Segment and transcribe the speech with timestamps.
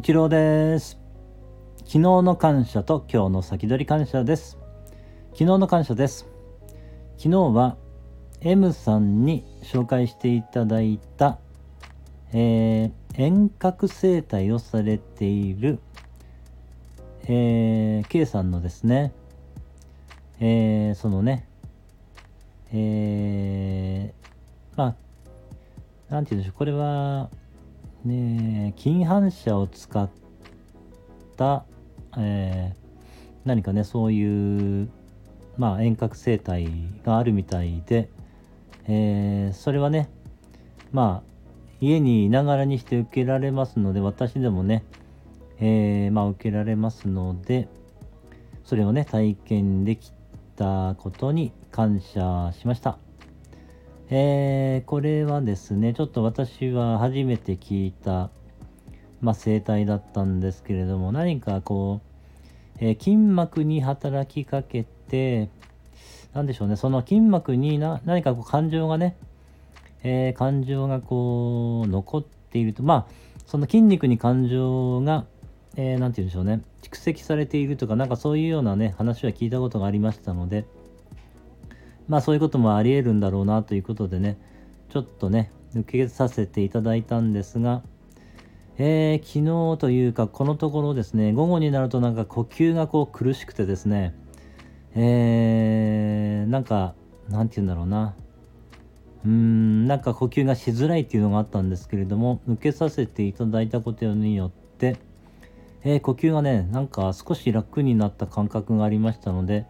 [0.00, 0.98] 一郎です。
[1.80, 4.56] 昨日の感謝と今日の先取り感謝です。
[5.32, 6.26] 昨日の感謝です。
[7.18, 7.76] 昨日は
[8.40, 11.38] M さんに紹介していただいた、
[12.32, 15.80] えー、遠隔生態をされている、
[17.24, 19.12] えー、K さんのですね、
[20.40, 21.46] えー、そのね、
[22.72, 24.96] えー、ま
[26.08, 27.28] あ、なんて言うんでしょう、これは、
[28.04, 30.08] ね、金反射を使っ
[31.36, 31.64] た、
[32.16, 32.90] えー、
[33.44, 34.88] 何かね、そういう、
[35.58, 36.68] まあ、遠隔生態
[37.04, 38.08] があるみたいで、
[38.88, 40.08] えー、それはね、
[40.92, 41.30] まあ、
[41.80, 44.84] 家にいながらにして受けられますので、私でもね、
[45.58, 47.68] えー、まあ、受けられますので、
[48.64, 50.12] それをね、体験でき
[50.56, 52.98] たことに感謝しました。
[54.12, 58.30] えー、これはですね、ちょっと私は初めて聞いた、
[59.20, 62.00] まあ、生態だったんですけれども、何かこ
[62.80, 65.48] う、えー、筋膜に働きかけて、
[66.34, 69.16] なんでしょうね、その筋膜にな何かこう感情がね、
[70.02, 73.12] えー、感情がこう残っていると、まあ、
[73.46, 75.24] その筋肉に感情が、
[75.76, 80.64] えー、て言うんでしょうね、蓄積されているとか、なんかそういうようなね、話は聞いたことがありましたので、
[82.10, 84.36] まあそういうこともあり得るんだろうなということでね、
[84.88, 87.82] ちょっとね、受けさせていただいたんですが、
[88.78, 94.12] えー、昨日というか、このところですね、午後になるとなんか呼吸がこう苦しくてですね、
[94.96, 96.94] えー、なんか、
[97.28, 98.16] なんて言うんだろうな、
[99.24, 104.96] うーん、なんか呼吸がしづらいっていうのがあったんですけれども、受けさせていただいたことによって、
[105.84, 109.66] えー、呼吸がね、なんか少し楽になった感覚がありましたので、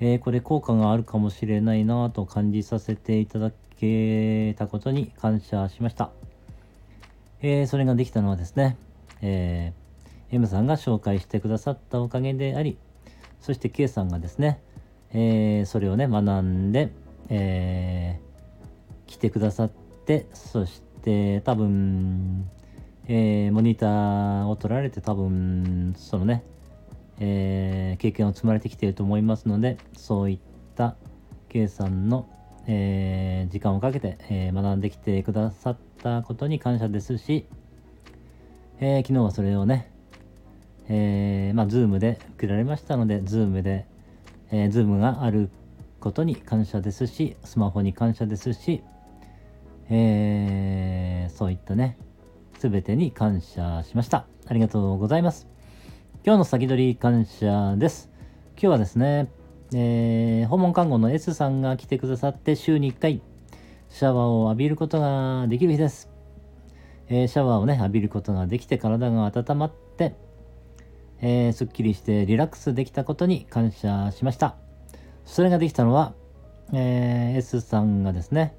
[0.00, 6.10] えー、これ効果があるかもしれないなと感じさせていただけたことに感謝しました。
[7.40, 8.76] えー、それができたのはですね、
[9.22, 12.78] えー、M さんが紹介してくださったおかげであり、
[13.40, 14.60] そして K さんがですね、
[15.12, 16.90] えー、それをね、学んで、
[17.28, 19.68] えー、来てくださっ
[20.06, 22.48] て、そして多分、
[23.06, 26.44] えー、モニターを取られて多分、そのね、
[27.20, 30.38] えー、経験を積まれてきていると思いますのでそういっ
[30.76, 30.96] た
[31.48, 32.28] 計算の、
[32.66, 37.46] えー、時間をかけて、えー、学んできてくださったことに感謝ですし、
[38.80, 39.90] え昨日はそれをね、
[40.88, 43.86] えまあ、Zoom で受けられましたので Zoom で、
[44.52, 45.50] えー、Zoom がある
[45.98, 48.82] ことに感謝ですしスマホに感謝ですし、
[49.90, 51.98] えそういったね
[52.58, 54.26] 全てに感謝しました。
[54.46, 55.57] ありがとうございます。
[56.28, 58.10] 今日の先取り感謝です。
[58.52, 59.30] 今日はですね、
[59.72, 63.22] えー、訪問看護の S さんが来てくださって週に1回
[63.88, 66.10] シャワーを浴びることができる日です。
[67.08, 70.16] えー、シャワーをね、浴びることができて体が温まって、
[71.22, 74.56] えー、すっきりしてリラックスできたことに感謝しました。
[75.24, 76.12] それができたのは、
[76.74, 78.54] えー、S さんがですね、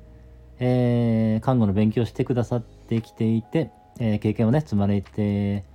[0.57, 3.69] えー、看護の勉強してくださってきていて、
[3.99, 5.68] えー、経験をね、積まれて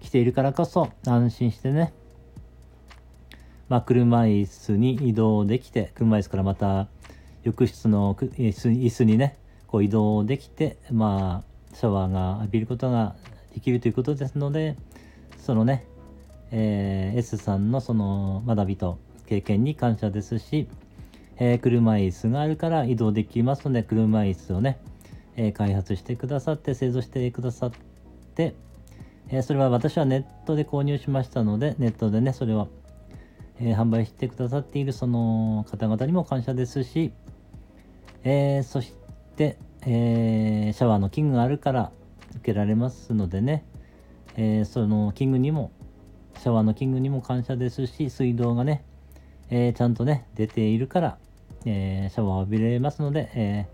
[0.00, 1.92] 来ているからこそ安心してね、
[3.68, 6.88] まあ、車椅子に移動できて車椅子からまた
[7.42, 13.14] 浴室の椅子にねこう移動できてまあシャワーが浴びることが
[13.54, 14.76] できるということですので
[15.38, 15.84] そのね、
[16.50, 20.68] えー、S さんのその学びと経験に感謝ですし、
[21.38, 24.80] えー、車椅子があるから移動できますので車椅子をね、
[25.36, 27.70] えー、開発してくださって製造してくださっ
[28.34, 28.54] て
[29.32, 32.66] えそれは私はネットで購入しましたので、ネットでね、それは、
[33.60, 37.12] え、販売してくださっているその方々にも感謝ですし、
[38.24, 38.92] え、そし
[39.36, 41.92] て、え、シャワーの器具があるから
[42.36, 43.64] 受けられますのでね、
[44.36, 45.70] えその器具にも、
[46.38, 48.82] シャワーの器具にも感謝ですし、水道がね、
[49.48, 51.18] えちゃんとね、出ているから、
[51.66, 53.66] えシャワーを浴びれますので、え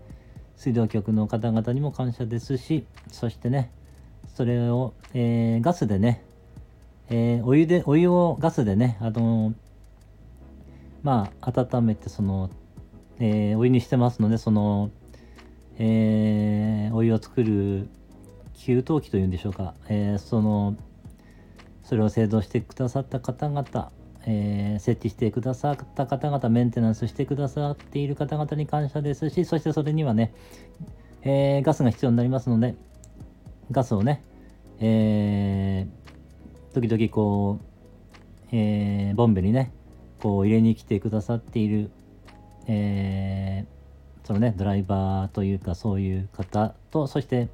[0.55, 3.71] 水道局の方々にも感謝ですし、そしてね、
[4.37, 6.23] それを、えー、ガスでね、
[7.09, 9.55] えー、お湯で、お湯をガスでね、あの
[11.01, 12.51] まあ、温めて、その、
[13.17, 14.91] えー、お湯にしてますので、その、
[15.79, 17.89] えー、お湯を作る
[18.53, 20.75] 給湯器というんでしょうか、えー、その、
[21.81, 23.91] それを製造してくださった方々、
[24.27, 30.31] えー、設置してくださった方々、メンテナンスしてくださっている方々に感謝ですし、そしてそれにはね、
[31.23, 32.75] えー、ガスが必要になりますので、
[33.71, 34.23] ガスをね、
[34.79, 37.65] えー、時々こう、
[38.51, 39.71] えー、ボンベにね、
[40.19, 41.91] こう入れに来てくださっている、
[42.67, 47.49] えー、そのね、ドライバーというかそういう方と、そして、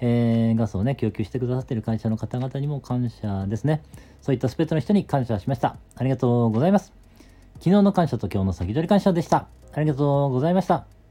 [0.00, 3.82] えー、ガスをね、供給してくださっている会社の方々にも感謝ですね。
[4.20, 5.76] そういった全ての人に感謝しました。
[5.96, 6.92] ありがとうございます。
[7.54, 9.46] 昨日の感謝と今日の先取り感謝でした。
[9.72, 11.01] ありがとうございました。